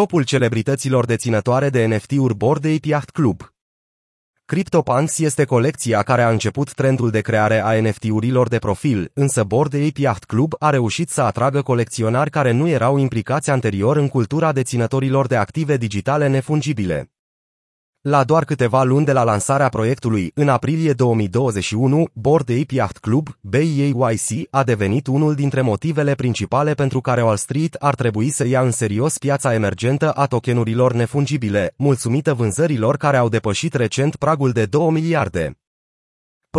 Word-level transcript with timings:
Topul 0.00 0.24
celebrităților 0.24 1.04
deținătoare 1.04 1.70
de 1.70 1.86
NFT-uri 1.86 2.34
Bored 2.34 2.64
Ape 2.64 2.88
Yacht 2.88 3.10
Club 3.10 3.52
CryptoPunks 4.44 5.18
este 5.18 5.44
colecția 5.44 6.02
care 6.02 6.22
a 6.22 6.30
început 6.30 6.72
trendul 6.72 7.10
de 7.10 7.20
creare 7.20 7.60
a 7.60 7.80
NFT-urilor 7.80 8.48
de 8.48 8.58
profil, 8.58 9.10
însă 9.14 9.44
Bored 9.44 9.74
Ape 9.74 10.00
Yacht 10.00 10.24
Club 10.24 10.52
a 10.58 10.70
reușit 10.70 11.10
să 11.10 11.22
atragă 11.22 11.62
colecționari 11.62 12.30
care 12.30 12.50
nu 12.50 12.68
erau 12.68 12.96
implicați 12.96 13.50
anterior 13.50 13.96
în 13.96 14.08
cultura 14.08 14.52
deținătorilor 14.52 15.26
de 15.26 15.36
active 15.36 15.76
digitale 15.76 16.28
nefungibile. 16.28 17.13
La 18.06 18.24
doar 18.24 18.44
câteva 18.44 18.82
luni 18.82 19.04
de 19.04 19.12
la 19.12 19.22
lansarea 19.22 19.68
proiectului, 19.68 20.30
în 20.34 20.48
aprilie 20.48 20.92
2021, 20.92 22.08
Bored 22.12 22.50
Ape 22.50 22.74
Yacht 22.74 22.98
Club, 22.98 23.28
BAYC, 23.40 24.48
a 24.50 24.62
devenit 24.64 25.06
unul 25.06 25.34
dintre 25.34 25.60
motivele 25.60 26.14
principale 26.14 26.74
pentru 26.74 27.00
care 27.00 27.22
Wall 27.22 27.36
Street 27.36 27.74
ar 27.74 27.94
trebui 27.94 28.30
să 28.30 28.46
ia 28.46 28.60
în 28.60 28.70
serios 28.70 29.18
piața 29.18 29.54
emergentă 29.54 30.10
a 30.10 30.26
tokenurilor 30.26 30.92
nefungibile, 30.92 31.74
mulțumită 31.76 32.34
vânzărilor 32.34 32.96
care 32.96 33.16
au 33.16 33.28
depășit 33.28 33.74
recent 33.74 34.16
pragul 34.16 34.50
de 34.50 34.64
2 34.64 34.90
miliarde. 34.90 35.58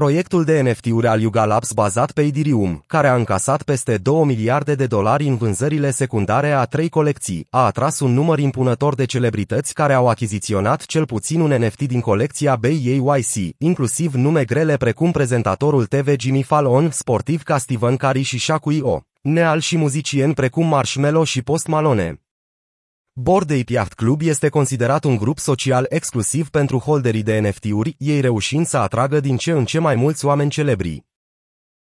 Proiectul 0.02 0.44
de 0.44 0.62
NFT-uri 0.62 1.08
al 1.08 1.22
Yuga 1.22 1.46
Labs 1.46 1.72
bazat 1.72 2.12
pe 2.12 2.22
Ethereum, 2.22 2.84
care 2.88 3.08
a 3.08 3.16
încasat 3.16 3.64
peste 3.64 3.98
2 3.98 4.24
miliarde 4.24 4.76
de 4.76 4.86
dolari 4.86 5.28
în 5.28 5.36
vânzările 5.36 5.92
secundare 5.92 6.52
a 6.52 6.64
trei 6.64 6.90
colecții, 6.90 7.48
a 7.50 7.66
atras 7.66 8.00
un 8.00 8.14
număr 8.14 8.40
impunător 8.40 8.96
de 8.96 9.06
celebrități 9.06 9.74
care 9.74 9.94
au 9.94 10.08
achiziționat 10.08 10.86
cel 10.86 11.06
puțin 11.06 11.40
un 11.40 11.66
NFT 11.66 11.82
din 11.82 12.00
colecția 12.00 12.56
BAYC, 12.56 13.56
inclusiv 13.58 14.14
nume 14.14 14.44
grele 14.44 14.78
precum 14.78 15.12
prezentatorul 15.12 15.86
TV 15.86 16.20
Jimmy 16.20 16.44
Fallon, 16.44 16.90
sportiv 16.92 17.44
ca 17.44 17.58
Stephen 17.58 17.96
Curry 17.96 18.22
și 18.22 18.40
Shaq 18.40 18.66
O, 18.82 19.00
neal 19.22 19.60
și 19.60 19.78
muzicieni 19.78 20.34
precum 20.34 20.68
Marshmello 20.68 21.24
și 21.24 21.42
Post 21.42 21.68
Malone. 21.68 22.25
Bored 23.18 23.52
Ape 23.52 23.74
Yacht 23.74 23.94
Club 23.94 24.22
este 24.22 24.50
considerat 24.50 25.04
un 25.04 25.16
grup 25.16 25.40
social 25.40 25.86
exclusiv 25.90 26.50
pentru 26.50 26.78
holderii 26.78 27.24
de 27.24 27.40
NFT-uri, 27.40 27.96
ei 27.98 28.20
reușind 28.20 28.66
să 28.66 28.78
atragă 28.78 29.20
din 29.20 29.38
ce 29.38 29.52
în 29.52 29.66
ce 29.66 29.80
mai 29.80 29.96
mulți 29.96 30.26
oameni 30.26 30.50
celebri. 30.50 31.06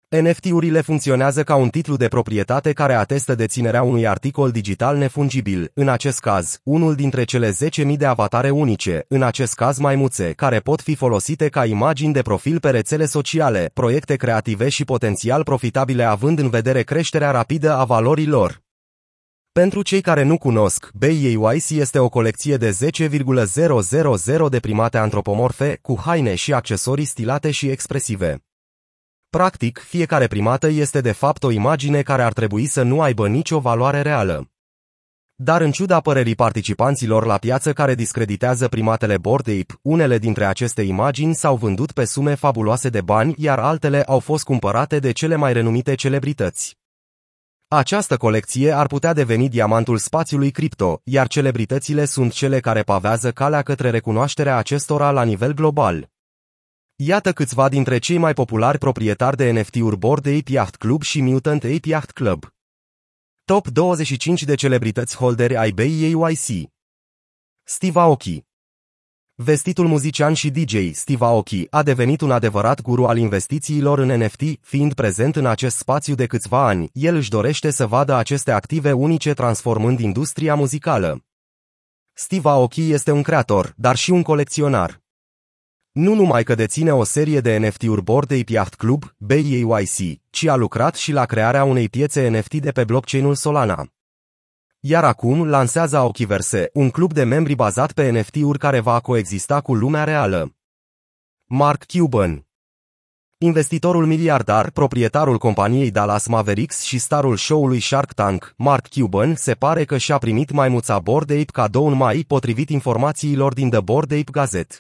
NFT-urile 0.09 0.81
funcționează 0.81 1.43
ca 1.43 1.55
un 1.55 1.69
titlu 1.69 1.97
de 1.97 2.09
proprietate 2.09 2.73
care 2.73 2.95
atestă 2.95 3.35
deținerea 3.35 3.83
unui 3.83 4.07
articol 4.07 4.51
digital 4.51 4.97
nefungibil, 4.97 5.71
în 5.75 5.89
acest 5.89 6.21
caz, 6.21 6.61
unul 6.63 6.95
dintre 6.95 7.25
cele 7.25 7.51
10.000 7.51 7.97
de 7.97 8.07
avatare 8.07 8.51
unice, 8.51 9.05
în 9.09 9.23
acest 9.23 9.55
caz 9.55 9.79
maimuțe, 9.79 10.33
care 10.33 10.59
pot 10.59 10.81
fi 10.81 10.95
folosite 10.95 11.49
ca 11.49 11.65
imagini 11.65 12.13
de 12.13 12.23
profil 12.23 12.61
pe 12.61 12.71
rețele 12.71 13.05
sociale, 13.05 13.71
proiecte 13.75 14.17
creative 14.17 14.69
și 14.69 14.85
potențial 14.85 15.43
profitabile 15.43 16.03
având 16.03 16.39
în 16.39 16.49
vedere 16.49 16.83
creșterea 16.83 17.31
rapidă 17.31 17.77
a 17.77 17.85
valorii 17.85 18.27
lor. 18.27 18.62
Pentru 19.53 19.83
cei 19.83 20.01
care 20.01 20.23
nu 20.23 20.39
cunosc, 20.39 20.91
BAYC 20.95 21.71
este 21.71 21.99
o 21.99 22.09
colecție 22.09 22.57
de 22.57 22.71
10,000 22.71 23.25
de 24.51 24.61
primate 24.61 24.99
antropomorfe 24.99 25.79
cu 25.83 26.01
haine 26.05 26.35
și 26.35 26.53
accesorii 26.53 27.05
stilate 27.05 27.51
și 27.51 27.69
expresive. 27.69 28.45
Practic, 29.31 29.79
fiecare 29.79 30.27
primată 30.27 30.69
este 30.69 31.01
de 31.01 31.13
fapt 31.13 31.43
o 31.43 31.51
imagine 31.51 32.03
care 32.03 32.23
ar 32.23 32.33
trebui 32.33 32.67
să 32.67 32.83
nu 32.83 33.01
aibă 33.01 33.29
nicio 33.29 33.59
valoare 33.59 34.03
reală. 34.03 34.51
Dar 35.35 35.61
în 35.61 35.71
ciuda 35.71 36.01
părerii 36.01 36.35
participanților 36.35 37.25
la 37.25 37.37
piață 37.37 37.73
care 37.73 37.95
discreditează 37.95 38.69
primatele 38.69 39.19
Bored 39.19 39.49
Ape, 39.49 39.75
unele 39.83 40.19
dintre 40.19 40.45
aceste 40.45 40.83
imagini 40.83 41.35
s-au 41.35 41.57
vândut 41.57 41.93
pe 41.93 42.05
sume 42.05 42.35
fabuloase 42.35 42.89
de 42.89 43.01
bani, 43.01 43.35
iar 43.39 43.59
altele 43.59 44.03
au 44.03 44.19
fost 44.19 44.45
cumpărate 44.45 44.99
de 44.99 45.13
cele 45.13 45.37
mai 45.37 45.53
renumite 45.53 45.95
celebrități. 45.95 46.81
Această 47.75 48.17
colecție 48.17 48.73
ar 48.73 48.87
putea 48.87 49.13
deveni 49.13 49.49
diamantul 49.49 49.99
spațiului 49.99 50.51
cripto, 50.51 51.01
iar 51.05 51.27
celebritățile 51.27 52.05
sunt 52.05 52.33
cele 52.33 52.61
care 52.61 52.83
pavează 52.83 53.33
calea 53.33 53.63
către 53.63 53.91
recunoașterea 53.91 54.57
acestora 54.57 55.11
la 55.11 55.25
nivel 55.25 55.53
global. 55.53 56.11
Iată 56.97 57.33
câțiva 57.33 57.69
dintre 57.69 57.99
cei 57.99 58.19
mai 58.19 58.35
populari 58.35 58.79
proprietari 58.79 59.37
de 59.37 59.51
NFT-uri 59.51 59.97
Bored 59.97 60.27
Ape 60.27 60.53
Yacht 60.53 60.77
Club 60.77 61.03
și 61.03 61.23
Mutant 61.23 61.65
Ape 61.65 61.89
Yacht 61.89 62.11
Club. 62.11 62.47
Top 63.45 63.69
25 63.69 64.43
de 64.43 64.55
celebrități 64.55 65.17
holderi 65.17 65.57
ai 65.57 65.71
BAYC 65.71 66.71
Steve 67.63 67.99
Aoki 67.99 68.45
Vestitul 69.45 69.87
muzician 69.87 70.33
și 70.33 70.51
DJ 70.51 70.77
Steve 70.93 71.25
Aoki 71.25 71.67
a 71.71 71.83
devenit 71.83 72.21
un 72.21 72.31
adevărat 72.31 72.81
guru 72.81 73.07
al 73.07 73.19
investițiilor 73.19 73.99
în 73.99 74.23
NFT, 74.23 74.43
fiind 74.61 74.95
prezent 74.95 75.37
în 75.37 75.47
acest 75.47 75.77
spațiu 75.77 76.15
de 76.15 76.27
câțiva 76.27 76.67
ani. 76.67 76.91
El 76.93 77.17
își 77.17 77.31
dorește 77.31 77.71
să 77.71 77.87
vadă 77.87 78.15
aceste 78.15 78.51
active 78.51 78.93
unice 78.93 79.33
transformând 79.33 80.01
industria 80.01 80.55
muzicală. 80.55 81.25
Steve 82.13 82.49
Aoki 82.49 82.93
este 82.93 83.11
un 83.11 83.23
creator, 83.23 83.75
dar 83.77 83.97
și 83.97 84.11
un 84.11 84.23
colecționar. 84.23 85.01
Nu 85.93 86.15
numai 86.15 86.43
că 86.43 86.55
deține 86.55 86.93
o 86.93 87.05
serie 87.05 87.41
de 87.41 87.57
NFT-uri 87.57 88.03
Bored 88.03 88.31
Ape 88.41 88.53
Yacht 88.53 88.75
Club, 88.75 89.15
BAYC, 89.17 90.21
ci 90.31 90.47
a 90.47 90.55
lucrat 90.55 90.95
și 90.95 91.13
la 91.13 91.25
crearea 91.25 91.65
unei 91.65 91.89
piețe 91.89 92.29
NFT 92.29 92.55
de 92.55 92.71
pe 92.71 92.85
blockchain-ul 92.85 93.35
Solana. 93.35 93.87
Iar 94.85 95.05
acum 95.05 95.49
lansează 95.49 95.97
Aokiverse, 95.97 96.71
un 96.73 96.91
club 96.91 97.13
de 97.13 97.25
membri 97.25 97.55
bazat 97.55 97.93
pe 97.93 98.11
NFT-uri 98.11 98.59
care 98.59 98.81
va 98.81 99.01
coexista 99.01 99.61
cu 99.61 99.75
lumea 99.75 100.05
reală. 100.05 100.57
Mark 101.45 101.85
Cuban 101.85 102.47
Investitorul 103.39 104.07
miliardar, 104.07 104.71
proprietarul 104.71 105.39
companiei 105.39 105.91
Dallas 105.91 106.27
Mavericks 106.27 106.81
și 106.81 106.99
starul 106.99 107.37
show-ului 107.37 107.81
Shark 107.81 108.13
Tank, 108.13 108.55
Mark 108.57 108.89
Cuban, 108.89 109.35
se 109.35 109.55
pare 109.55 109.85
că 109.85 109.97
și-a 109.99 110.19
primit 110.19 110.51
maimuța 110.51 110.99
Bored 110.99 111.31
Ape 111.31 111.45
cadou 111.45 111.87
în 111.87 111.95
mai, 111.95 112.25
potrivit 112.27 112.69
informațiilor 112.69 113.53
din 113.53 113.71
The 113.71 113.81
Bored 113.81 114.13
Ape 114.13 114.31
Gazette. 114.31 114.77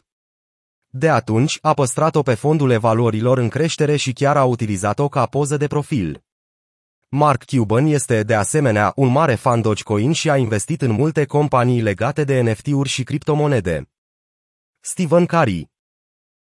De 0.88 1.08
atunci, 1.08 1.58
a 1.60 1.74
păstrat-o 1.74 2.22
pe 2.22 2.34
fondul 2.34 2.70
evaluărilor 2.70 3.38
în 3.38 3.48
creștere 3.48 3.96
și 3.96 4.12
chiar 4.12 4.36
a 4.36 4.44
utilizat-o 4.44 5.08
ca 5.08 5.26
poză 5.26 5.56
de 5.56 5.66
profil. 5.66 6.22
Mark 7.14 7.44
Cuban 7.44 7.86
este, 7.86 8.22
de 8.22 8.34
asemenea, 8.34 8.92
un 8.96 9.08
mare 9.08 9.34
fan 9.34 9.60
Dogecoin 9.60 10.12
și 10.12 10.30
a 10.30 10.36
investit 10.36 10.82
în 10.82 10.90
multe 10.90 11.24
companii 11.24 11.80
legate 11.80 12.24
de 12.24 12.40
NFT-uri 12.40 12.88
și 12.88 13.02
criptomonede. 13.02 13.90
Stephen 14.80 15.26
Curry 15.26 15.70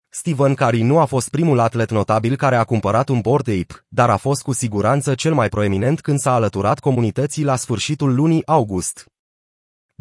Stephen 0.10 0.56
Curry 0.56 0.82
nu 0.82 1.00
a 1.00 1.06
fost 1.06 1.30
primul 1.30 1.60
atlet 1.60 1.92
notabil 1.92 2.36
care 2.36 2.56
a 2.56 2.64
cumpărat 2.64 3.10
un 3.10 3.20
Bored 3.20 3.48
Ape, 3.48 3.86
dar 3.88 4.10
a 4.10 4.18
fost 4.18 4.42
cu 4.42 4.54
siguranță 4.54 5.16
cel 5.16 5.34
mai 5.34 5.50
proeminent 5.50 6.02
când 6.02 6.20
s-a 6.20 6.34
alăturat 6.34 6.80
comunității 6.80 7.44
la 7.44 7.56
sfârșitul 7.56 8.16
lunii 8.16 8.46
august. 8.46 9.06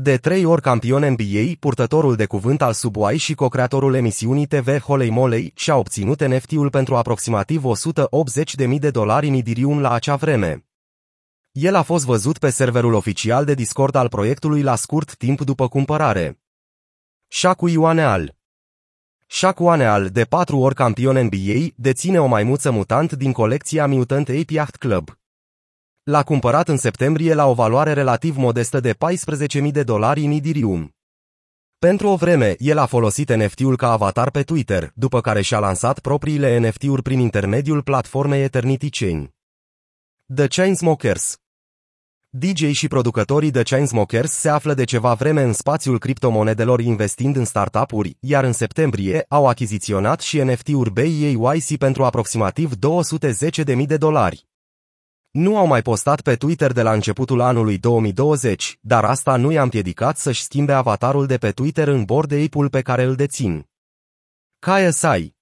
De 0.02 0.16
trei 0.16 0.44
ori 0.44 0.62
campion 0.62 1.04
NBA, 1.04 1.52
purtătorul 1.58 2.16
de 2.16 2.26
cuvânt 2.26 2.62
al 2.62 2.72
Subway 2.72 3.16
și 3.16 3.34
co-creatorul 3.34 3.94
emisiunii 3.94 4.46
TV 4.46 4.78
Holey 4.78 5.10
Moley 5.10 5.52
și-a 5.54 5.76
obținut 5.76 6.24
NFT-ul 6.24 6.70
pentru 6.70 6.96
aproximativ 6.96 7.62
180.000 7.64 8.78
de 8.78 8.90
dolari 8.90 9.28
în 9.28 9.34
Ethereum 9.34 9.80
la 9.80 9.90
acea 9.90 10.16
vreme. 10.16 10.64
El 11.52 11.74
a 11.74 11.82
fost 11.82 12.04
văzut 12.04 12.38
pe 12.38 12.50
serverul 12.50 12.92
oficial 12.92 13.44
de 13.44 13.54
Discord 13.54 13.94
al 13.94 14.08
proiectului 14.08 14.62
la 14.62 14.74
scurt 14.74 15.16
timp 15.16 15.40
după 15.40 15.68
cumpărare. 15.68 16.40
Shaku 17.28 17.68
Ioaneal 17.68 18.36
Shaku 19.26 19.68
Aneal, 19.68 20.08
de 20.08 20.24
patru 20.24 20.58
ori 20.58 20.74
campion 20.74 21.18
NBA, 21.18 21.66
deține 21.76 22.20
o 22.20 22.26
maimuță 22.26 22.70
mutant 22.70 23.12
din 23.12 23.32
colecția 23.32 23.86
Mutant 23.86 24.28
Ape 24.28 24.52
Yacht 24.52 24.76
Club. 24.76 25.19
L-a 26.02 26.22
cumpărat 26.22 26.68
în 26.68 26.76
septembrie 26.76 27.34
la 27.34 27.46
o 27.46 27.54
valoare 27.54 27.92
relativ 27.92 28.36
modestă 28.36 28.80
de 28.80 28.94
14.000 28.94 29.70
de 29.70 29.82
dolari 29.82 30.24
în 30.24 30.30
Ethereum. 30.30 30.94
Pentru 31.78 32.08
o 32.08 32.16
vreme, 32.16 32.54
el 32.58 32.78
a 32.78 32.86
folosit 32.86 33.34
NFT-ul 33.34 33.76
ca 33.76 33.90
avatar 33.90 34.30
pe 34.30 34.42
Twitter, 34.42 34.90
după 34.94 35.20
care 35.20 35.42
și-a 35.42 35.58
lansat 35.58 35.98
propriile 35.98 36.68
NFT-uri 36.68 37.02
prin 37.02 37.18
intermediul 37.18 37.82
platformei 37.82 38.42
Eternity 38.42 38.90
Chain. 38.90 39.34
The 40.34 40.46
Chainsmokers 40.46 41.36
DJ 42.28 42.70
și 42.70 42.88
producătorii 42.88 43.50
The 43.50 43.62
Chainsmokers 43.62 44.32
se 44.32 44.48
află 44.48 44.74
de 44.74 44.84
ceva 44.84 45.14
vreme 45.14 45.42
în 45.42 45.52
spațiul 45.52 45.98
criptomonedelor 45.98 46.80
investind 46.80 47.36
în 47.36 47.44
startup-uri, 47.44 48.16
iar 48.20 48.44
în 48.44 48.52
septembrie 48.52 49.24
au 49.28 49.46
achiziționat 49.46 50.20
și 50.20 50.42
NFT-uri 50.42 50.90
BAYC 50.90 51.78
pentru 51.78 52.04
aproximativ 52.04 52.72
210.000 52.74 53.86
de 53.86 53.96
dolari. 53.96 54.49
Nu 55.30 55.56
au 55.56 55.66
mai 55.66 55.82
postat 55.82 56.20
pe 56.20 56.34
Twitter 56.34 56.72
de 56.72 56.82
la 56.82 56.92
începutul 56.92 57.40
anului 57.40 57.78
2020, 57.78 58.78
dar 58.80 59.04
asta 59.04 59.36
nu 59.36 59.50
i-a 59.50 59.62
împiedicat 59.62 60.16
să-și 60.16 60.42
schimbe 60.42 60.72
avatarul 60.72 61.26
de 61.26 61.36
pe 61.36 61.50
Twitter 61.50 61.88
în 61.88 62.04
bord 62.04 62.28
de 62.28 62.48
ul 62.54 62.68
pe 62.68 62.80
care 62.80 63.02
îl 63.02 63.14
dețin. 63.14 63.68
KSI 64.58 65.34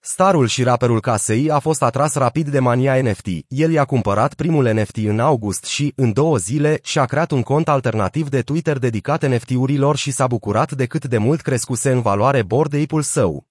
Starul 0.00 0.46
și 0.46 0.62
raperul 0.62 1.00
Casei 1.00 1.50
a 1.50 1.58
fost 1.58 1.82
atras 1.82 2.14
rapid 2.14 2.48
de 2.48 2.58
mania 2.58 3.02
NFT. 3.02 3.26
El 3.48 3.70
i-a 3.70 3.84
cumpărat 3.84 4.34
primul 4.34 4.72
NFT 4.72 4.96
în 4.96 5.18
august 5.18 5.64
și, 5.64 5.92
în 5.96 6.12
două 6.12 6.36
zile, 6.36 6.78
și-a 6.82 7.04
creat 7.04 7.30
un 7.30 7.42
cont 7.42 7.68
alternativ 7.68 8.28
de 8.28 8.42
Twitter 8.42 8.78
dedicat 8.78 9.28
NFT-urilor 9.28 9.96
și 9.96 10.10
s-a 10.10 10.26
bucurat 10.26 10.72
de 10.72 10.86
cât 10.86 11.04
de 11.04 11.18
mult 11.18 11.40
crescuse 11.40 11.90
în 11.90 12.00
valoare 12.00 12.42
bord 12.42 12.70
de 12.70 12.86
ul 12.90 13.02
său. 13.02 13.46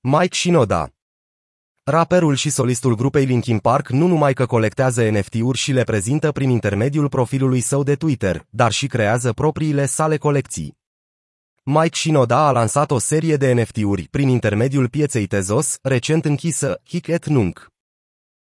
Mike 0.00 0.34
Shinoda 0.34 0.95
Raperul 1.88 2.34
și 2.34 2.50
solistul 2.50 2.94
grupei 2.94 3.24
Linkin 3.24 3.58
Park 3.58 3.88
nu 3.88 4.06
numai 4.06 4.32
că 4.32 4.46
colectează 4.46 5.10
NFT-uri 5.10 5.58
și 5.58 5.72
le 5.72 5.84
prezintă 5.84 6.32
prin 6.32 6.50
intermediul 6.50 7.08
profilului 7.08 7.60
său 7.60 7.82
de 7.82 7.94
Twitter, 7.94 8.46
dar 8.50 8.72
și 8.72 8.86
creează 8.86 9.32
propriile 9.32 9.86
sale 9.86 10.16
colecții. 10.16 10.78
Mike 11.62 11.96
Shinoda 11.96 12.46
a 12.46 12.50
lansat 12.50 12.90
o 12.90 12.98
serie 12.98 13.36
de 13.36 13.52
NFT-uri 13.52 14.08
prin 14.08 14.28
intermediul 14.28 14.88
pieței 14.88 15.26
Tezos, 15.26 15.78
recent 15.82 16.24
închisă, 16.24 16.80
Hik 16.88 17.06
et 17.06 17.26
Nunc. 17.26 17.66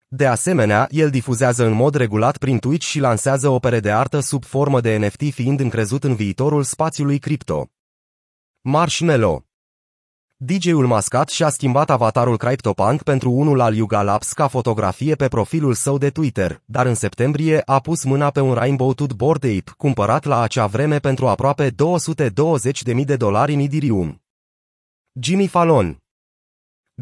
De 0.08 0.28
asemenea, 0.28 0.88
el 0.92 1.10
difuzează 1.10 1.66
în 1.66 1.74
mod 1.74 1.96
regulat 1.96 2.38
prin 2.38 2.60
Twitch 2.60 2.86
și 2.86 3.00
lansează 3.00 3.50
opere 3.50 3.80
de 3.80 3.92
artă 3.92 4.20
sub 4.20 4.44
formă 4.44 4.82
de 4.82 4.98
NFT 4.98 5.34
fiind 5.34 5.60
încrezut 5.60 6.04
în 6.04 6.16
viitorul 6.16 6.64
spațiului 6.64 7.20
cripto. 7.20 7.70
Marshmallow 8.62 9.47
DJ-ul 10.40 10.88
mascat 10.88 11.30
și-a 11.30 11.50
schimbat 11.50 11.90
avatarul 11.90 12.38
CryptoPunk 12.38 13.04
pentru 13.04 13.32
unul 13.32 13.60
al 13.60 13.76
Yuga 13.76 14.02
Labs 14.02 14.34
ca 14.34 14.48
fotografie 14.48 15.16
pe 15.16 15.28
profilul 15.28 15.74
său 15.74 15.98
de 15.98 16.10
Twitter, 16.10 16.62
dar 16.66 16.86
în 16.86 16.96
septembrie 16.96 17.62
a 17.66 17.80
pus 17.80 18.04
mâna 18.04 18.30
pe 18.30 18.40
un 18.40 18.54
Rainbow 18.54 18.94
Tooth 18.94 19.14
Bored 19.14 19.44
Ape, 19.44 19.72
cumpărat 19.78 20.24
la 20.24 20.42
acea 20.42 20.66
vreme 20.66 21.00
pentru 21.00 21.28
aproape 21.28 21.70
220.000 21.70 23.06
de 23.06 23.16
dolari 23.16 23.54
în 23.54 23.60
Ethereum. 23.60 24.22
Jimmy 25.20 25.48
Fallon 25.48 26.02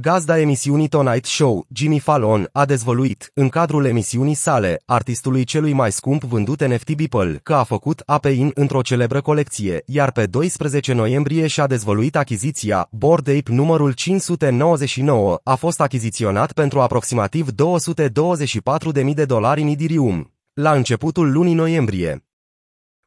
Gazda 0.01 0.39
emisiunii 0.39 0.87
Tonight 0.87 1.25
Show, 1.25 1.65
Jimmy 1.73 1.99
Fallon, 1.99 2.49
a 2.51 2.65
dezvăluit, 2.65 3.31
în 3.33 3.49
cadrul 3.49 3.85
emisiunii 3.85 4.33
sale, 4.33 4.81
artistului 4.85 5.43
celui 5.43 5.73
mai 5.73 5.91
scump 5.91 6.23
vândut 6.23 6.65
NFT 6.65 6.95
Beeple, 6.95 7.39
că 7.43 7.53
a 7.53 7.63
făcut 7.63 8.01
APIN 8.05 8.51
într-o 8.53 8.81
celebră 8.81 9.21
colecție, 9.21 9.83
iar 9.85 10.11
pe 10.11 10.25
12 10.25 10.93
noiembrie 10.93 11.47
și-a 11.47 11.67
dezvăluit 11.67 12.15
achiziția, 12.15 12.87
Bored 12.91 13.27
Ape 13.27 13.51
numărul 13.51 13.91
599, 13.91 15.39
a 15.43 15.55
fost 15.55 15.81
achiziționat 15.81 16.51
pentru 16.51 16.81
aproximativ 16.81 17.47
224.000 17.49 19.13
de 19.13 19.25
dolari 19.25 19.61
în 19.61 19.67
Ethereum, 19.67 20.33
la 20.53 20.71
începutul 20.71 21.31
lunii 21.31 21.53
noiembrie. 21.53 22.25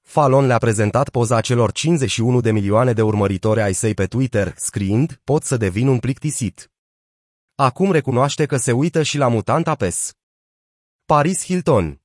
Fallon 0.03 0.47
le-a 0.47 0.59
prezentat 0.59 1.09
poza 1.09 1.41
celor 1.41 1.73
51 1.73 2.41
de 2.41 2.51
milioane 2.51 2.93
de 2.93 3.03
urmăritori 3.03 3.61
ai 3.61 3.73
săi 3.73 3.95
pe 3.95 4.05
Twitter, 4.05 4.55
scriind, 4.57 5.21
pot 5.25 5.43
să 5.43 5.57
devin 5.57 5.89
un 5.89 5.99
plictisit. 5.99 6.71
Acum 7.61 7.93
recunoaște 7.93 8.47
că 8.47 8.57
se 8.57 8.73
uită 8.73 9.03
și 9.03 9.19
la 9.19 9.29
Mutanta 9.29 9.75
PES. 9.75 10.13
Paris 11.05 11.45
Hilton 11.45 12.01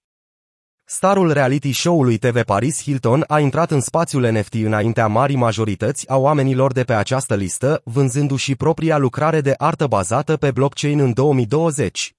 Starul 0.85 1.31
reality 1.31 1.71
show-ului 1.71 2.17
TV 2.17 2.43
Paris 2.43 2.81
Hilton 2.81 3.23
a 3.27 3.39
intrat 3.39 3.71
în 3.71 3.81
spațiul 3.81 4.31
NFT 4.31 4.53
înaintea 4.53 5.07
marii 5.07 5.35
majorități 5.35 6.09
a 6.09 6.17
oamenilor 6.17 6.71
de 6.71 6.83
pe 6.83 6.93
această 6.93 7.35
listă, 7.35 7.81
vânzându-și 7.83 8.55
propria 8.55 8.97
lucrare 8.97 9.41
de 9.41 9.53
artă 9.57 9.87
bazată 9.87 10.37
pe 10.37 10.51
blockchain 10.51 10.99
în 10.99 11.13
2020. 11.13 12.15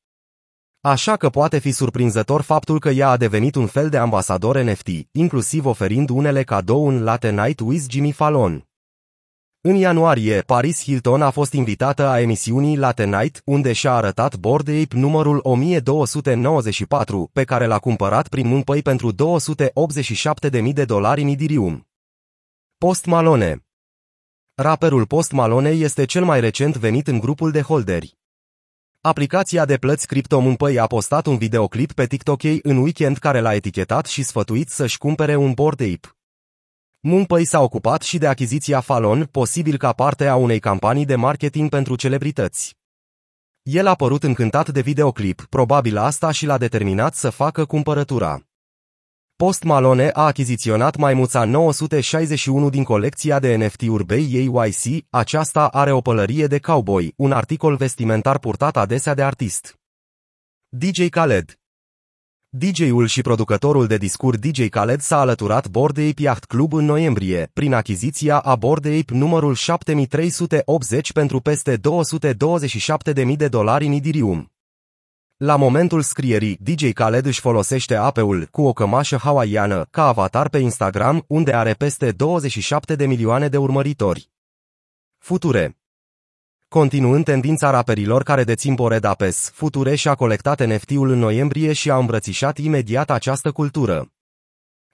Așa 0.80 1.16
că 1.16 1.28
poate 1.28 1.58
fi 1.58 1.72
surprinzător 1.72 2.40
faptul 2.40 2.78
că 2.78 2.88
ea 2.88 3.08
a 3.08 3.16
devenit 3.16 3.54
un 3.54 3.66
fel 3.66 3.88
de 3.88 3.96
ambasador 3.96 4.58
NFT, 4.58 4.88
inclusiv 5.12 5.66
oferind 5.66 6.08
unele 6.08 6.42
cadou 6.42 6.88
în 6.88 7.02
Late 7.02 7.30
Night 7.30 7.60
with 7.60 7.84
Jimmy 7.88 8.12
Fallon. 8.12 8.68
În 9.66 9.74
ianuarie, 9.74 10.40
Paris 10.40 10.82
Hilton 10.82 11.22
a 11.22 11.30
fost 11.30 11.52
invitată 11.52 12.06
a 12.06 12.20
emisiunii 12.20 12.76
Late 12.76 13.04
Night, 13.04 13.42
unde 13.44 13.72
și-a 13.72 13.92
arătat 13.92 14.36
Bored 14.36 14.68
Ape 14.68 14.96
numărul 14.96 15.40
1294, 15.42 17.30
pe 17.32 17.44
care 17.44 17.66
l-a 17.66 17.78
cumpărat 17.78 18.28
prin 18.28 18.46
Moonpay 18.46 18.82
pentru 18.82 19.12
287.000 19.12 20.72
de 20.72 20.84
dolari 20.84 21.22
în 21.22 21.28
Ethereum. 21.28 21.88
Post 22.78 23.04
Malone 23.04 23.64
Raperul 24.54 25.06
Post 25.06 25.32
Malone 25.32 25.70
este 25.70 26.04
cel 26.04 26.24
mai 26.24 26.40
recent 26.40 26.76
venit 26.76 27.06
în 27.06 27.18
grupul 27.18 27.50
de 27.50 27.60
holderi. 27.60 28.18
Aplicația 29.00 29.64
de 29.64 29.76
plăți 29.76 30.06
Crypto 30.06 30.40
Moonpay 30.40 30.74
a 30.74 30.86
postat 30.86 31.26
un 31.26 31.36
videoclip 31.36 31.92
pe 31.92 32.06
TikTok 32.06 32.42
în 32.62 32.76
weekend 32.76 33.18
care 33.18 33.40
l-a 33.40 33.54
etichetat 33.54 34.06
și 34.06 34.22
sfătuit 34.22 34.68
să-și 34.68 34.98
cumpere 34.98 35.36
un 35.36 35.52
Bored 35.52 35.80
Ape. 35.80 36.08
Moonpay 37.06 37.44
s-a 37.44 37.60
ocupat 37.60 38.02
și 38.02 38.18
de 38.18 38.26
achiziția 38.26 38.80
Falon, 38.80 39.24
posibil 39.24 39.76
ca 39.76 39.92
parte 39.92 40.26
a 40.26 40.36
unei 40.36 40.58
campanii 40.58 41.04
de 41.04 41.14
marketing 41.14 41.68
pentru 41.68 41.96
celebrități. 41.96 42.76
El 43.62 43.86
a 43.86 43.94
părut 43.94 44.22
încântat 44.22 44.68
de 44.68 44.80
videoclip, 44.80 45.46
probabil 45.48 45.96
asta 45.96 46.30
și 46.30 46.46
l-a 46.46 46.58
determinat 46.58 47.14
să 47.14 47.30
facă 47.30 47.64
cumpărătura. 47.64 48.40
Post 49.36 49.62
Malone 49.62 50.10
a 50.12 50.24
achiziționat 50.24 50.96
maimuța 50.96 51.44
961 51.44 52.70
din 52.70 52.84
colecția 52.84 53.38
de 53.38 53.56
NFT-uri 53.56 54.04
BAYC, 54.04 55.06
aceasta 55.10 55.68
are 55.68 55.92
o 55.92 56.00
pălărie 56.00 56.46
de 56.46 56.58
cowboy, 56.58 57.12
un 57.16 57.32
articol 57.32 57.76
vestimentar 57.76 58.38
purtat 58.38 58.76
adesea 58.76 59.14
de 59.14 59.22
artist. 59.22 59.78
DJ 60.68 61.08
Khaled 61.08 61.63
DJ-ul 62.56 63.06
și 63.06 63.20
producătorul 63.20 63.86
de 63.86 63.96
discuri 63.96 64.38
DJ 64.38 64.68
Khaled 64.68 65.00
s-a 65.00 65.18
alăturat 65.20 65.68
Bored 65.68 65.98
Ape 65.98 66.22
Yacht 66.22 66.44
Club 66.44 66.72
în 66.72 66.84
noiembrie, 66.84 67.50
prin 67.52 67.72
achiziția 67.72 68.38
a 68.38 68.56
Bored 68.56 68.86
Ape 68.86 69.14
numărul 69.14 69.54
7380 69.54 71.12
pentru 71.12 71.40
peste 71.40 71.76
227.000 71.76 73.36
de 73.36 73.48
dolari 73.48 73.86
în 73.86 73.92
Ethereum. 73.92 74.52
La 75.36 75.56
momentul 75.56 76.02
scrierii, 76.02 76.58
DJ 76.60 76.92
Khaled 76.92 77.26
își 77.26 77.40
folosește 77.40 77.94
apeul 77.94 78.48
cu 78.50 78.62
o 78.62 78.72
cămașă 78.72 79.16
hawaiană 79.16 79.86
ca 79.90 80.06
avatar 80.06 80.48
pe 80.48 80.58
Instagram, 80.58 81.24
unde 81.26 81.52
are 81.52 81.72
peste 81.72 82.10
27 82.10 82.94
de 82.94 83.06
milioane 83.06 83.48
de 83.48 83.56
urmăritori. 83.56 84.30
Future 85.18 85.76
Continuând 86.80 87.24
tendința 87.24 87.70
raperilor 87.70 88.22
care 88.22 88.44
dețin 88.44 88.74
Boreda 88.74 89.14
Pes, 89.14 89.50
Future 89.52 89.94
și-a 89.94 90.14
colectat 90.14 90.66
NFT-ul 90.66 91.10
în 91.10 91.18
noiembrie 91.18 91.72
și 91.72 91.90
a 91.90 91.96
îmbrățișat 91.96 92.58
imediat 92.58 93.10
această 93.10 93.52
cultură. 93.52 94.12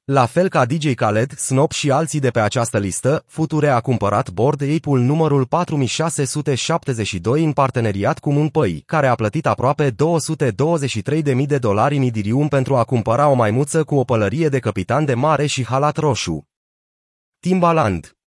La 0.05 0.27
fel 0.27 0.49
ca 0.49 0.65
DJ 0.65 0.95
Khaled, 0.95 1.33
Snop 1.37 1.73
și 1.73 1.91
alții 1.91 2.21
de 2.21 2.31
pe 2.31 2.41
această 2.41 2.79
listă, 2.79 3.25
Future 3.27 3.69
a 3.69 3.81
cumpărat 3.81 4.31
Bored 4.31 4.63
Ape-ul 4.75 5.01
numărul 5.01 5.47
4672 5.47 7.45
în 7.45 7.53
parteneriat 7.53 8.19
cu 8.19 8.33
Moonpay, 8.33 8.83
care 8.87 9.07
a 9.07 9.15
plătit 9.15 9.47
aproape 9.47 9.91
223.000 9.91 11.47
de 11.47 11.59
dolari 11.59 11.97
în 11.97 12.03
Ethereum 12.03 12.49
pentru 12.49 12.77
a 12.77 12.85
cumpăra 12.85 13.29
o 13.29 13.35
maimuță 13.35 13.85
cu 13.85 13.95
o 13.95 14.05
pălărie 14.05 14.49
de 14.49 14.59
capitan 14.59 15.05
de 15.05 15.15
mare 15.15 15.47
și 15.47 15.65
halat 15.65 15.97
roșu. 15.97 16.49
Timbaland 17.39 18.20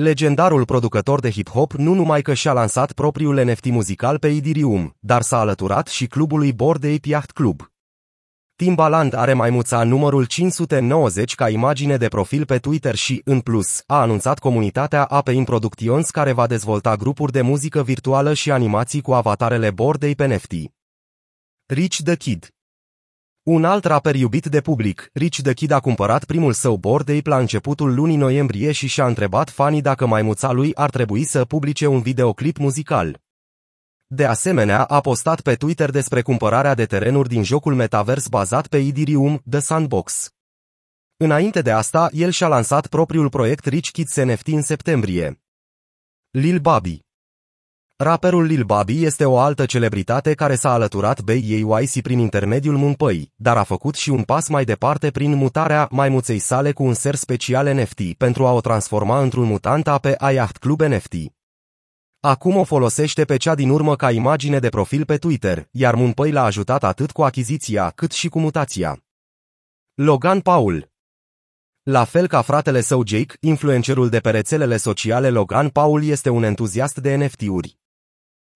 Legendarul 0.00 0.64
producător 0.64 1.20
de 1.20 1.30
hip-hop 1.30 1.72
nu 1.76 1.94
numai 1.94 2.22
că 2.22 2.34
și-a 2.34 2.52
lansat 2.52 2.92
propriul 2.92 3.44
NFT 3.44 3.64
muzical 3.64 4.18
pe 4.18 4.28
Ethereum, 4.28 4.96
dar 4.98 5.22
s-a 5.22 5.38
alăturat 5.38 5.86
și 5.86 6.06
clubului 6.06 6.52
Bored 6.52 6.84
Ape 6.84 7.08
Yacht 7.08 7.30
Club. 7.30 7.70
Timbaland 8.56 9.14
are 9.14 9.32
maimuța 9.32 9.84
numărul 9.84 10.24
590 10.24 11.34
ca 11.34 11.48
imagine 11.48 11.96
de 11.96 12.08
profil 12.08 12.44
pe 12.44 12.58
Twitter 12.58 12.94
și, 12.94 13.20
în 13.24 13.40
plus, 13.40 13.82
a 13.86 14.00
anunțat 14.00 14.38
comunitatea 14.38 15.04
Ape 15.04 15.42
Productions 15.44 16.10
care 16.10 16.32
va 16.32 16.46
dezvolta 16.46 16.96
grupuri 16.96 17.32
de 17.32 17.40
muzică 17.40 17.82
virtuală 17.82 18.34
și 18.34 18.50
animații 18.50 19.00
cu 19.00 19.12
avatarele 19.12 19.70
Bored 19.70 20.04
Ape 20.10 20.34
NFT. 20.34 20.52
Rich 21.66 21.96
the 22.04 22.16
Kid 22.16 22.57
un 23.50 23.64
alt 23.64 23.84
rapper 23.84 24.14
iubit 24.14 24.46
de 24.46 24.60
public, 24.60 25.10
Rich 25.12 25.40
the 25.42 25.52
Kid 25.52 25.70
a 25.70 25.80
cumpărat 25.80 26.24
primul 26.24 26.52
său 26.52 26.76
Bored 26.76 27.08
Ape 27.08 27.28
la 27.28 27.38
începutul 27.38 27.94
lunii 27.94 28.16
noiembrie 28.16 28.72
și 28.72 28.86
și-a 28.86 29.06
întrebat 29.06 29.50
fanii 29.50 29.80
dacă 29.80 30.06
maimuța 30.06 30.52
lui 30.52 30.74
ar 30.74 30.90
trebui 30.90 31.24
să 31.24 31.44
publice 31.44 31.86
un 31.86 32.00
videoclip 32.00 32.56
muzical. 32.56 33.20
De 34.06 34.24
asemenea, 34.24 34.84
a 34.84 35.00
postat 35.00 35.40
pe 35.40 35.54
Twitter 35.54 35.90
despre 35.90 36.22
cumpărarea 36.22 36.74
de 36.74 36.84
terenuri 36.84 37.28
din 37.28 37.42
jocul 37.42 37.74
metavers 37.74 38.28
bazat 38.28 38.66
pe 38.66 38.78
Ethereum, 38.78 39.42
The 39.50 39.60
Sandbox. 39.60 40.30
Înainte 41.16 41.62
de 41.62 41.70
asta, 41.70 42.08
el 42.12 42.30
și-a 42.30 42.48
lansat 42.48 42.86
propriul 42.86 43.28
proiect 43.28 43.64
Rich 43.64 43.90
Kids 43.90 44.16
NFT 44.16 44.46
în 44.46 44.62
septembrie. 44.62 45.40
Lil 46.30 46.58
Bobby 46.58 47.07
Raperul 48.00 48.44
Lil 48.44 48.64
Bobby 48.64 49.04
este 49.04 49.24
o 49.24 49.38
altă 49.38 49.66
celebritate 49.66 50.34
care 50.34 50.54
s-a 50.54 50.72
alăturat 50.72 51.20
BAYC 51.20 52.02
prin 52.02 52.18
intermediul 52.18 52.76
Moonpay, 52.76 53.32
dar 53.36 53.56
a 53.56 53.62
făcut 53.62 53.94
și 53.94 54.10
un 54.10 54.22
pas 54.22 54.48
mai 54.48 54.64
departe 54.64 55.10
prin 55.10 55.34
mutarea 55.34 55.88
maimuței 55.90 56.38
sale 56.38 56.72
cu 56.72 56.82
un 56.82 56.94
ser 56.94 57.14
special 57.14 57.74
NFT 57.74 58.12
pentru 58.16 58.46
a 58.46 58.52
o 58.52 58.60
transforma 58.60 59.20
într-un 59.20 59.44
mutant 59.44 59.98
pe 60.00 60.16
Yacht 60.32 60.56
Club 60.56 60.80
NFT. 60.80 61.14
Acum 62.20 62.56
o 62.56 62.64
folosește 62.64 63.24
pe 63.24 63.36
cea 63.36 63.54
din 63.54 63.70
urmă 63.70 63.96
ca 63.96 64.10
imagine 64.10 64.58
de 64.58 64.68
profil 64.68 65.04
pe 65.04 65.16
Twitter, 65.16 65.68
iar 65.70 65.94
Moonpay 65.94 66.30
l-a 66.30 66.44
ajutat 66.44 66.84
atât 66.84 67.10
cu 67.10 67.22
achiziția 67.22 67.92
cât 67.94 68.12
și 68.12 68.28
cu 68.28 68.38
mutația. 68.38 69.02
Logan 69.94 70.40
Paul 70.40 70.90
la 71.82 72.04
fel 72.04 72.26
ca 72.26 72.42
fratele 72.42 72.80
său 72.80 73.06
Jake, 73.06 73.34
influencerul 73.40 74.08
de 74.08 74.18
pe 74.18 74.30
rețelele 74.30 74.76
sociale 74.76 75.30
Logan 75.30 75.68
Paul 75.68 76.04
este 76.04 76.28
un 76.28 76.42
entuziast 76.42 76.98
de 76.98 77.14
NFT-uri. 77.14 77.78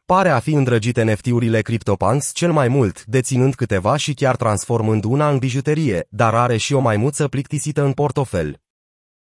Pare 0.05 0.29
a 0.29 0.39
fi 0.39 0.53
îndrăgit 0.53 1.03
NFT-urile 1.03 1.61
CryptoPunks 1.61 2.33
cel 2.33 2.53
mai 2.53 2.69
mult, 2.69 3.05
deținând 3.05 3.55
câteva 3.55 3.97
și 3.97 4.15
chiar 4.15 4.37
transformând 4.37 5.05
una 5.05 5.31
în 5.31 5.39
bijuterie, 5.39 6.07
dar 6.09 6.35
are 6.35 6.57
și 6.57 6.75
o 6.75 6.81
maimuță 6.81 7.29
plictisită 7.29 7.83
în 7.83 7.93
portofel. 7.93 8.61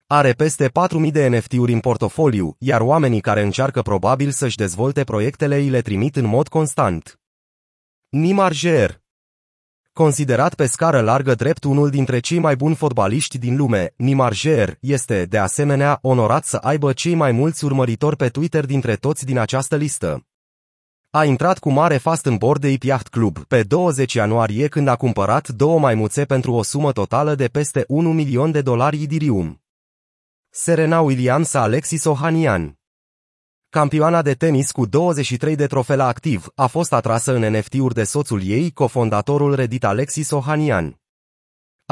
Are 0.07 0.33
peste 0.33 0.71
4.000 1.05 1.11
de 1.13 1.29
NFT-uri 1.29 1.73
în 1.73 1.81
portofoliu, 1.81 2.57
iar 2.59 2.81
oamenii 2.81 3.21
care 3.21 3.43
încearcă 3.43 3.83
probabil 3.83 4.31
să-și 4.31 4.57
dezvolte 4.57 5.05
proiectele 5.05 5.57
îi 5.57 5.69
le 5.69 5.81
trimit 5.81 6.17
în 6.17 6.25
mod 6.25 6.49
constant. 6.49 7.21
Nimar 8.09 8.53
Jer 8.53 9.01
Considerat 9.93 10.55
pe 10.55 10.67
scară 10.67 11.01
largă 11.01 11.35
drept 11.35 11.65
unul 11.65 11.91
dintre 11.91 12.19
cei 12.19 12.39
mai 12.39 12.57
buni 12.57 12.75
fotbaliști 12.75 13.39
din 13.39 13.57
lume, 13.57 13.93
Nimar 13.97 14.35
Jer 14.35 14.77
este, 14.81 15.25
de 15.25 15.39
asemenea, 15.39 15.99
onorat 16.03 16.45
să 16.45 16.57
aibă 16.57 16.93
cei 16.93 17.15
mai 17.15 17.33
mulți 17.33 17.65
urmăritori 17.65 18.17
pe 18.17 18.29
Twitter 18.29 18.67
dintre 18.67 18.97
toți 18.97 19.25
din 19.25 19.39
această 19.39 19.77
listă. 19.77 20.27
A 21.15 21.25
intrat 21.25 21.59
cu 21.59 21.71
mare 21.71 21.97
fast 21.97 22.27
în 22.27 22.37
bord 22.37 22.61
de 22.61 22.77
Yacht 22.81 23.09
Club 23.09 23.39
pe 23.39 23.63
20 23.63 24.13
ianuarie 24.13 24.69
când 24.69 24.89
a 24.89 24.97
cumpărat 24.97 25.49
două 25.49 25.79
maimuțe 25.79 26.25
pentru 26.25 26.53
o 26.53 26.63
sumă 26.63 26.93
totală 26.93 27.35
de 27.35 27.49
peste 27.49 27.85
1 27.89 28.13
milion 28.13 28.51
de 28.51 28.63
dolari 28.63 29.03
Idirium. 29.03 29.63
Serena 30.51 31.01
Williams 31.01 31.55
Alexis 31.55 32.05
Ohanian 32.05 32.79
Campioana 33.69 34.23
de 34.23 34.35
tenis 34.35 34.71
cu 34.71 34.87
23 34.87 35.57
de 35.57 35.67
trofele 35.67 36.03
activ 36.03 36.47
a 36.55 36.67
fost 36.67 36.93
atrasă 36.93 37.35
în 37.35 37.57
NFT-uri 37.57 37.95
de 37.95 38.05
soțul 38.05 38.43
ei, 38.45 38.71
cofondatorul 38.71 39.55
Reddit 39.55 39.85
Alexis 39.85 40.31
Ohanian. 40.31 41.02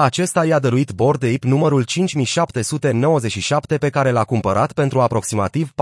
Acesta 0.02 0.44
i-a 0.44 0.58
dăruit 0.58 0.90
Bored 0.90 1.22
Ape 1.22 1.46
numărul 1.46 1.82
5797 1.82 3.78
pe 3.78 3.90
care 3.90 4.10
l-a 4.10 4.24
cumpărat 4.24 4.72
pentru 4.72 5.00
aproximativ 5.00 5.72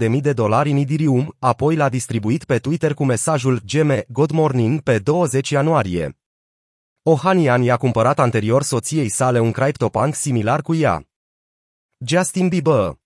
414.000 0.00 0.20
de 0.20 0.32
dolari 0.32 0.70
în 0.70 0.76
Idirium, 0.76 1.34
apoi 1.38 1.76
l-a 1.76 1.88
distribuit 1.88 2.44
pe 2.44 2.58
Twitter 2.58 2.94
cu 2.94 3.04
mesajul 3.04 3.60
Geme 3.64 4.04
Good 4.08 4.30
Morning 4.30 4.80
pe 4.80 4.98
20 4.98 5.50
ianuarie. 5.50 6.18
Ohanian 7.02 7.62
i-a 7.62 7.76
cumpărat 7.76 8.18
anterior 8.18 8.62
soției 8.62 9.08
sale 9.08 9.38
un 9.40 9.50
CryptoPunk 9.50 10.14
similar 10.14 10.62
cu 10.62 10.74
ea. 10.74 11.08
Justin 11.98 12.48
Bieber 12.48 12.98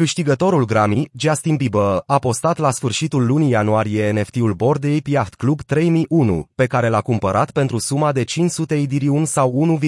Câștigătorul 0.00 0.64
Grammy, 0.64 1.10
Justin 1.12 1.56
Bieber, 1.56 2.02
a 2.06 2.18
postat 2.18 2.58
la 2.58 2.70
sfârșitul 2.70 3.26
lunii 3.26 3.50
ianuarie 3.50 4.10
NFT-ul 4.10 4.52
Bored 4.52 4.84
Ape 4.84 5.10
Yacht 5.10 5.34
Club 5.34 5.62
3001, 5.62 6.48
pe 6.54 6.66
care 6.66 6.88
l-a 6.88 7.00
cumpărat 7.00 7.50
pentru 7.50 7.78
suma 7.78 8.12
de 8.12 8.22
500 8.22 8.74
Idirium 8.74 9.24
sau 9.24 9.78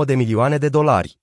1,29 0.00 0.04
de 0.04 0.14
milioane 0.14 0.58
de 0.58 0.68
dolari. 0.68 1.18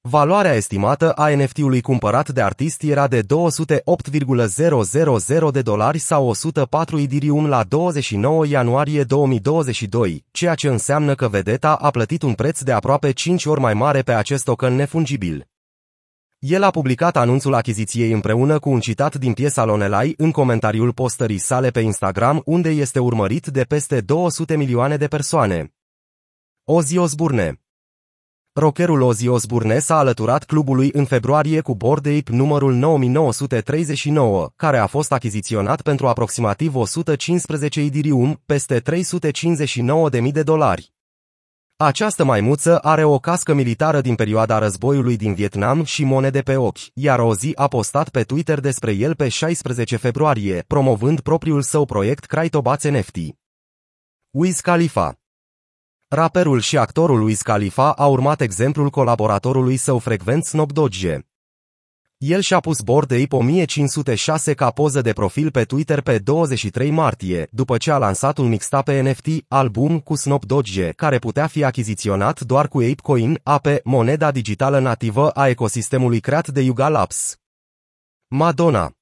Valoarea 0.00 0.54
estimată 0.54 1.12
a 1.12 1.28
NFT-ului 1.28 1.80
cumpărat 1.80 2.28
de 2.28 2.42
artist 2.42 2.82
era 2.82 3.06
de 3.06 3.20
208,000 3.20 5.52
de 5.52 5.62
dolari 5.62 5.98
sau 5.98 6.26
104 6.26 6.98
Idirium 6.98 7.46
la 7.46 7.62
29 7.62 8.46
ianuarie 8.46 9.02
2022, 9.02 10.24
ceea 10.30 10.54
ce 10.54 10.68
înseamnă 10.68 11.14
că 11.14 11.28
vedeta 11.28 11.74
a 11.74 11.90
plătit 11.90 12.22
un 12.22 12.32
preț 12.32 12.60
de 12.60 12.72
aproape 12.72 13.10
5 13.10 13.44
ori 13.44 13.60
mai 13.60 13.74
mare 13.74 14.02
pe 14.02 14.12
acest 14.12 14.44
token 14.44 14.74
nefungibil. 14.74 15.46
El 16.46 16.62
a 16.62 16.70
publicat 16.70 17.16
anunțul 17.16 17.54
achiziției 17.54 18.12
împreună 18.12 18.58
cu 18.58 18.70
un 18.70 18.80
citat 18.80 19.14
din 19.14 19.32
piesa 19.32 19.64
Lonelai 19.64 20.14
în 20.16 20.30
comentariul 20.30 20.92
postării 20.92 21.38
sale 21.38 21.70
pe 21.70 21.80
Instagram, 21.80 22.42
unde 22.44 22.68
este 22.68 22.98
urmărit 22.98 23.46
de 23.46 23.62
peste 23.62 24.00
200 24.00 24.56
milioane 24.56 24.96
de 24.96 25.06
persoane. 25.06 25.74
Ozzy 26.64 26.96
Osbourne 26.96 27.60
Rockerul 28.52 29.00
Ozzy 29.00 29.28
Osbourne 29.28 29.78
s-a 29.78 29.98
alăturat 29.98 30.44
clubului 30.44 30.90
în 30.92 31.04
februarie 31.04 31.60
cu 31.60 31.74
Bored 31.74 32.06
Ape 32.06 32.32
numărul 32.32 32.74
9939, 32.74 34.50
care 34.56 34.78
a 34.78 34.86
fost 34.86 35.12
achiziționat 35.12 35.82
pentru 35.82 36.06
aproximativ 36.08 36.74
115 36.74 37.82
idirium, 37.82 38.42
peste 38.46 38.80
359.000 38.80 40.32
de 40.32 40.42
dolari. 40.42 40.93
Această 41.76 42.24
maimuță 42.24 42.78
are 42.78 43.04
o 43.04 43.18
cască 43.18 43.54
militară 43.54 44.00
din 44.00 44.14
perioada 44.14 44.58
războiului 44.58 45.16
din 45.16 45.34
Vietnam 45.34 45.84
și 45.84 46.04
monede 46.04 46.40
pe 46.40 46.56
ochi, 46.56 46.78
iar 46.92 47.18
Ozzy 47.18 47.54
a 47.54 47.68
postat 47.68 48.08
pe 48.08 48.22
Twitter 48.22 48.60
despre 48.60 48.92
el 48.92 49.14
pe 49.14 49.28
16 49.28 49.96
februarie, 49.96 50.64
promovând 50.66 51.20
propriul 51.20 51.62
său 51.62 51.84
proiect 51.84 52.24
Crytobați 52.24 52.88
NFT. 52.88 53.16
Wiz 54.30 54.60
Khalifa 54.60 55.14
Raperul 56.08 56.60
și 56.60 56.78
actorul 56.78 57.22
Wiz 57.22 57.40
Khalifa 57.40 57.92
a 57.92 58.06
urmat 58.06 58.40
exemplul 58.40 58.90
colaboratorului 58.90 59.76
său 59.76 59.98
frecvent 59.98 60.44
Snoop 60.44 60.72
Dogg. 60.72 61.24
El 62.26 62.40
și-a 62.40 62.60
pus 62.60 62.80
bord 62.80 63.08
de 63.08 63.26
1506 63.28 64.54
ca 64.54 64.70
poză 64.70 65.00
de 65.00 65.12
profil 65.12 65.50
pe 65.50 65.64
Twitter 65.64 66.00
pe 66.00 66.18
23 66.18 66.90
martie, 66.90 67.48
după 67.50 67.76
ce 67.76 67.90
a 67.90 67.98
lansat 67.98 68.38
un 68.38 68.48
mixtape 68.48 69.00
NFT, 69.00 69.26
album 69.48 70.00
cu 70.00 70.14
Snoop 70.14 70.44
Dogg, 70.44 70.94
care 70.96 71.18
putea 71.18 71.46
fi 71.46 71.64
achiziționat 71.64 72.40
doar 72.40 72.68
cu 72.68 72.78
ApeCoin, 72.78 73.40
AP, 73.42 73.66
moneda 73.82 74.30
digitală 74.30 74.78
nativă 74.78 75.30
a 75.30 75.48
ecosistemului 75.48 76.20
creat 76.20 76.48
de 76.48 76.60
Yuga 76.60 76.88
Labs. 76.88 77.36
Madonna 78.28 78.92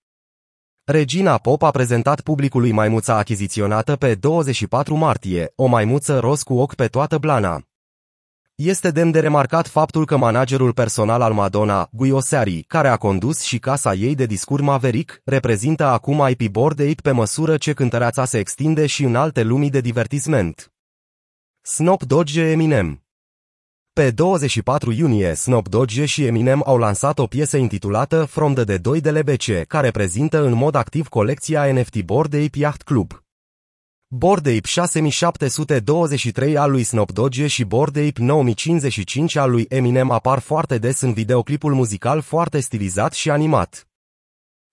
Regina 0.85 1.38
Pop 1.38 1.62
a 1.62 1.71
prezentat 1.71 2.21
publicului 2.21 2.73
maimuța 2.73 3.17
achiziționată 3.17 3.97
pe 3.97 4.14
24 4.14 4.95
martie, 4.95 5.52
o 5.57 5.67
maimuță 5.67 6.19
roz 6.19 6.43
cu 6.43 6.55
ochi 6.55 6.75
pe 6.75 6.87
toată 6.87 7.19
blana. 7.19 7.62
Este 8.64 8.90
demn 8.90 9.11
de 9.11 9.21
remarcat 9.21 9.69
faptul 9.69 10.07
că 10.07 10.16
managerul 10.16 10.73
personal 10.73 11.21
al 11.21 11.33
Madonna, 11.33 11.88
Guy 11.92 12.11
Oseari, 12.11 12.62
care 12.62 12.88
a 12.88 12.97
condus 12.97 13.40
și 13.40 13.59
casa 13.59 13.95
ei 13.95 14.14
de 14.14 14.26
discur 14.26 14.61
Maverick, 14.61 15.21
reprezintă 15.25 15.85
acum 15.85 16.26
IP 16.28 16.50
Board 16.50 16.81
Ape 16.81 16.95
pe 17.02 17.11
măsură 17.11 17.57
ce 17.57 17.73
cântăreața 17.73 18.25
se 18.25 18.38
extinde 18.38 18.87
și 18.87 19.04
în 19.04 19.16
alte 19.16 19.42
lumii 19.42 19.71
de 19.71 19.81
divertisment. 19.81 20.73
Snoop 21.62 22.02
Dogg 22.02 22.37
Eminem 22.37 23.02
Pe 23.92 24.11
24 24.11 24.92
iunie, 24.92 25.35
Snoop 25.35 25.69
Dogg 25.69 25.90
și 25.90 26.25
Eminem 26.25 26.62
au 26.66 26.78
lansat 26.78 27.19
o 27.19 27.26
piesă 27.26 27.57
intitulată 27.57 28.25
From 28.25 28.54
the 28.54 28.76
2 28.78 29.00
de 29.00 29.11
LBC, 29.11 29.66
care 29.66 29.90
prezintă 29.90 30.45
în 30.45 30.52
mod 30.52 30.75
activ 30.75 31.09
colecția 31.09 31.73
NFT 31.73 32.02
Board 32.04 32.35
Ape 32.35 32.59
Yacht 32.59 32.83
Club. 32.83 33.23
Bored 34.14 34.47
Ape 34.47 34.66
6723 34.66 36.57
al 36.57 36.71
lui 36.71 36.83
Snoop 36.83 37.12
Dogg 37.12 37.33
și 37.33 37.64
Bored 37.64 37.97
Ape 37.97 38.23
9055 38.23 39.37
al 39.37 39.50
lui 39.50 39.66
Eminem 39.69 40.11
apar 40.11 40.38
foarte 40.38 40.78
des 40.78 41.00
în 41.00 41.12
videoclipul 41.12 41.75
muzical 41.75 42.21
foarte 42.21 42.61
stilizat 42.61 43.12
și 43.12 43.31
animat. 43.31 43.88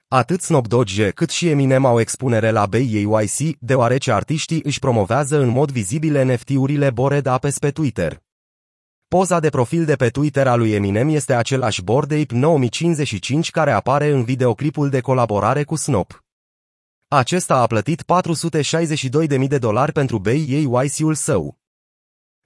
Atât 0.08 0.42
Snoop 0.42 0.68
Dogg 0.68 1.12
cât 1.16 1.30
și 1.30 1.50
Eminem 1.50 1.86
au 1.86 2.00
expunere 2.00 2.52
la 2.52 2.66
BAYC, 2.66 3.58
deoarece 3.60 4.12
artiștii 4.12 4.62
își 4.64 4.80
promovează 4.80 5.40
în 5.40 5.48
mod 5.48 5.72
vizibil 5.72 6.26
NFT-urile 6.26 6.90
Bored 6.90 7.26
Apes 7.26 7.60
pe 7.60 7.72
Twitter. 7.72 8.22
Poza 9.08 9.40
de 9.40 9.50
profil 9.50 9.86
de 9.86 9.96
pe 9.96 10.10
Twitter 10.10 10.48
a 10.48 10.56
lui 10.56 10.72
Eminem 10.72 11.10
este 11.10 11.34
același 11.34 11.84
Bored 11.84 12.12
Ape 12.12 12.36
9055 12.36 13.52
care 13.52 13.72
apare 13.72 14.10
în 14.10 14.24
videoclipul 14.24 14.90
de 14.90 15.00
colaborare 15.00 15.64
cu 15.64 15.76
Snoop. 15.76 16.24
Acesta 17.12 17.56
a 17.56 17.68
plătit 17.68 18.04
462.000 18.04 19.48
de 19.48 19.58
dolari 19.58 19.92
pentru 19.92 20.20
BAYC-ul 20.20 21.14
său. 21.14 21.58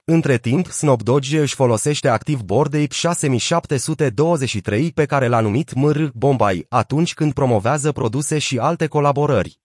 Între 0.04 0.38
timp, 0.38 0.66
Snoop 0.66 1.02
Dogg 1.02 1.24
își 1.32 1.54
folosește 1.54 2.08
activ 2.08 2.40
Bored 2.40 2.74
Ape 2.74 2.92
6723 2.92 4.92
pe 4.92 5.04
care 5.04 5.26
l-a 5.26 5.40
numit 5.40 5.72
MR 5.72 6.10
Bombay 6.14 6.66
atunci 6.68 7.14
când 7.14 7.32
promovează 7.32 7.92
produse 7.92 8.38
și 8.38 8.58
alte 8.58 8.86
colaborări. 8.86 9.60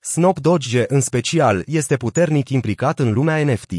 Snoop 0.00 0.38
Dogg, 0.38 0.62
în 0.86 1.00
special, 1.00 1.62
este 1.66 1.96
puternic 1.96 2.48
implicat 2.48 2.98
în 2.98 3.12
lumea 3.12 3.44
NFT. 3.44 3.72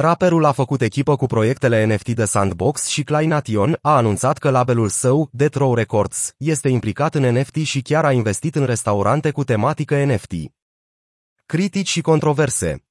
Rapperul 0.00 0.44
a 0.44 0.52
făcut 0.52 0.80
echipă 0.80 1.16
cu 1.16 1.26
proiectele 1.26 1.94
NFT 1.94 2.08
de 2.08 2.24
Sandbox 2.24 2.86
și 2.86 3.02
Kleination 3.02 3.78
a 3.82 3.96
anunțat 3.96 4.38
că 4.38 4.50
labelul 4.50 4.88
său, 4.88 5.28
Death 5.32 5.56
Row 5.56 5.74
Records, 5.74 6.34
este 6.36 6.68
implicat 6.68 7.14
în 7.14 7.38
NFT 7.38 7.56
și 7.56 7.82
chiar 7.82 8.04
a 8.04 8.12
investit 8.12 8.54
în 8.54 8.64
restaurante 8.64 9.30
cu 9.30 9.44
tematică 9.44 10.04
NFT. 10.04 10.32
Critici 11.46 11.88
și 11.88 12.00
controverse 12.00 12.84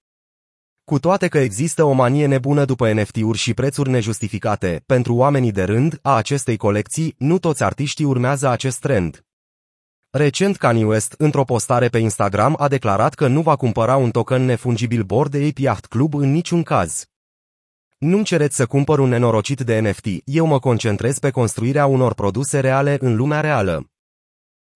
Cu 0.83 0.99
toate 0.99 1.27
că 1.27 1.37
există 1.37 1.83
o 1.83 1.91
manie 1.91 2.25
nebună 2.25 2.65
după 2.65 2.91
NFT-uri 2.93 3.37
și 3.37 3.53
prețuri 3.53 3.89
nejustificate, 3.89 4.83
pentru 4.85 5.15
oamenii 5.15 5.51
de 5.51 5.63
rând 5.63 5.99
a 6.01 6.15
acestei 6.15 6.57
colecții, 6.57 7.15
nu 7.17 7.39
toți 7.39 7.63
artiștii 7.63 8.05
urmează 8.05 8.47
acest 8.47 8.79
trend. 8.79 9.26
Recent 10.17 10.57
Kanye 10.57 10.85
West, 10.85 11.15
într-o 11.17 11.43
postare 11.43 11.87
pe 11.87 11.97
Instagram, 11.97 12.55
a 12.59 12.67
declarat 12.67 13.13
că 13.13 13.27
nu 13.27 13.41
va 13.41 13.55
cumpăra 13.55 13.95
un 13.95 14.11
token 14.11 14.45
nefungibil 14.45 15.03
Bored 15.03 15.35
Ape 15.35 15.61
Yacht 15.61 15.85
Club 15.85 16.13
în 16.15 16.31
niciun 16.31 16.63
caz. 16.63 17.05
Nu-mi 17.97 18.23
cereți 18.23 18.55
să 18.55 18.65
cumpăr 18.65 18.99
un 18.99 19.09
nenorocit 19.09 19.59
de 19.59 19.79
NFT, 19.79 20.05
eu 20.25 20.45
mă 20.45 20.59
concentrez 20.59 21.19
pe 21.19 21.29
construirea 21.29 21.85
unor 21.85 22.13
produse 22.13 22.59
reale 22.59 22.97
în 22.99 23.15
lumea 23.15 23.39
reală. 23.39 23.89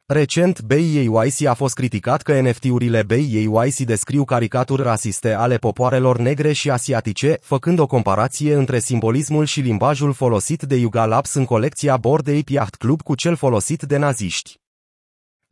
Recent, 0.05 0.61
BAYC 0.61 1.45
a 1.45 1.53
fost 1.53 1.73
criticat 1.73 2.21
că 2.21 2.41
NFT-urile 2.41 3.03
BAYC 3.03 3.75
descriu 3.75 4.23
caricaturi 4.23 4.81
rasiste 4.81 5.31
ale 5.31 5.57
popoarelor 5.57 6.17
negre 6.17 6.51
și 6.51 6.69
asiatice, 6.69 7.37
făcând 7.41 7.79
o 7.79 7.87
comparație 7.87 8.53
între 8.53 8.79
simbolismul 8.79 9.45
și 9.45 9.59
limbajul 9.59 10.13
folosit 10.13 10.61
de 10.61 10.75
Yuga 10.75 11.05
Labs 11.05 11.33
în 11.33 11.45
colecția 11.45 11.97
Bored 11.97 12.27
Ape 12.27 12.51
Yacht 12.51 12.75
Club 12.75 13.01
cu 13.01 13.15
cel 13.15 13.35
folosit 13.35 13.81
de 13.81 13.97
naziști. 13.97 14.60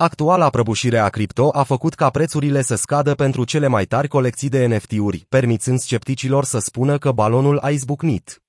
Actuala 0.01 0.49
prăbușire 0.49 0.97
a 0.97 1.09
cripto 1.09 1.49
a 1.53 1.63
făcut 1.63 1.93
ca 1.93 2.09
prețurile 2.09 2.61
să 2.61 2.75
scadă 2.75 3.15
pentru 3.15 3.43
cele 3.43 3.67
mai 3.67 3.85
tari 3.85 4.07
colecții 4.07 4.49
de 4.49 4.65
NFT-uri, 4.65 5.25
permițând 5.29 5.79
scepticilor 5.79 6.43
să 6.43 6.59
spună 6.59 6.97
că 6.97 7.11
balonul 7.11 7.57
a 7.57 7.69
izbucnit. 7.69 8.41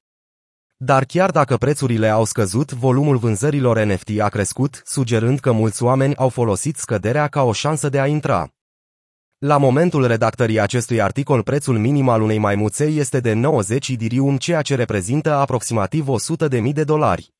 Dar 0.76 1.04
chiar 1.04 1.30
dacă 1.30 1.56
prețurile 1.56 2.08
au 2.08 2.24
scăzut, 2.24 2.72
volumul 2.72 3.16
vânzărilor 3.16 3.78
NFT 3.78 4.20
a 4.20 4.28
crescut, 4.28 4.82
sugerând 4.84 5.38
că 5.38 5.52
mulți 5.52 5.82
oameni 5.82 6.16
au 6.16 6.28
folosit 6.28 6.76
scăderea 6.76 7.26
ca 7.26 7.42
o 7.42 7.52
șansă 7.52 7.88
de 7.88 8.00
a 8.00 8.06
intra. 8.06 8.48
La 9.38 9.56
momentul 9.56 10.06
redactării 10.06 10.60
acestui 10.60 11.00
articol, 11.00 11.42
prețul 11.42 11.78
minim 11.78 12.08
al 12.08 12.22
unei 12.22 12.38
maimuței 12.38 12.96
este 12.96 13.20
de 13.20 13.32
90 13.32 13.88
idirium, 13.88 14.36
ceea 14.36 14.62
ce 14.62 14.74
reprezintă 14.74 15.34
aproximativ 15.34 16.06
100.000 16.08 16.72
de 16.72 16.84
dolari. 16.84 17.32